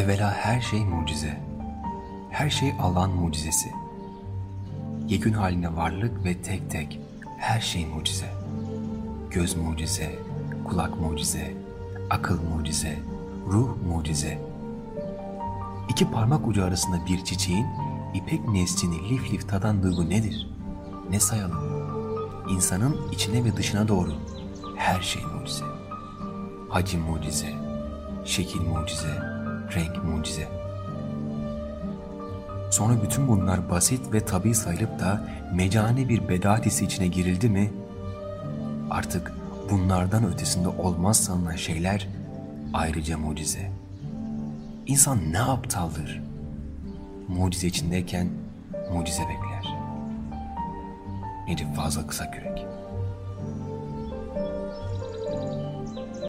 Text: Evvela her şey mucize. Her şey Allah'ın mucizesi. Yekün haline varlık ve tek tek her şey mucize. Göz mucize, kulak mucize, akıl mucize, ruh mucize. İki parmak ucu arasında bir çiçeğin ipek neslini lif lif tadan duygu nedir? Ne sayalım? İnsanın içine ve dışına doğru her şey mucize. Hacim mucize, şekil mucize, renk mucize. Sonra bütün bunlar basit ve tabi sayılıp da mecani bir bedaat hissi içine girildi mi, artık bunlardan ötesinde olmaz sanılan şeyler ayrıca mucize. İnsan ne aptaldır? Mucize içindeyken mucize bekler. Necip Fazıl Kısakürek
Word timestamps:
Evvela 0.00 0.34
her 0.34 0.60
şey 0.60 0.84
mucize. 0.84 1.40
Her 2.30 2.50
şey 2.50 2.72
Allah'ın 2.80 3.10
mucizesi. 3.10 3.70
Yekün 5.08 5.32
haline 5.32 5.76
varlık 5.76 6.24
ve 6.24 6.42
tek 6.42 6.70
tek 6.70 7.00
her 7.38 7.60
şey 7.60 7.86
mucize. 7.86 8.26
Göz 9.30 9.56
mucize, 9.56 10.18
kulak 10.64 11.00
mucize, 11.00 11.54
akıl 12.10 12.42
mucize, 12.42 12.98
ruh 13.46 13.68
mucize. 13.88 14.38
İki 15.88 16.10
parmak 16.10 16.46
ucu 16.48 16.64
arasında 16.64 17.06
bir 17.06 17.24
çiçeğin 17.24 17.66
ipek 18.14 18.48
neslini 18.48 19.08
lif 19.08 19.32
lif 19.32 19.48
tadan 19.48 19.82
duygu 19.82 20.10
nedir? 20.10 20.50
Ne 21.10 21.20
sayalım? 21.20 21.60
İnsanın 22.50 23.12
içine 23.12 23.44
ve 23.44 23.56
dışına 23.56 23.88
doğru 23.88 24.12
her 24.76 25.00
şey 25.00 25.22
mucize. 25.24 25.64
Hacim 26.68 27.00
mucize, 27.00 27.52
şekil 28.24 28.60
mucize, 28.60 29.39
renk 29.74 30.04
mucize. 30.04 30.48
Sonra 32.70 33.02
bütün 33.02 33.28
bunlar 33.28 33.70
basit 33.70 34.12
ve 34.12 34.20
tabi 34.20 34.54
sayılıp 34.54 35.00
da 35.00 35.24
mecani 35.54 36.08
bir 36.08 36.28
bedaat 36.28 36.66
hissi 36.66 36.84
içine 36.84 37.06
girildi 37.06 37.48
mi, 37.48 37.70
artık 38.90 39.32
bunlardan 39.70 40.24
ötesinde 40.26 40.68
olmaz 40.68 41.16
sanılan 41.16 41.56
şeyler 41.56 42.08
ayrıca 42.72 43.18
mucize. 43.18 43.70
İnsan 44.86 45.32
ne 45.32 45.40
aptaldır? 45.40 46.22
Mucize 47.28 47.66
içindeyken 47.66 48.28
mucize 48.92 49.22
bekler. 49.22 49.74
Necip 51.48 51.76
Fazıl 51.76 52.08
Kısakürek 52.08 52.66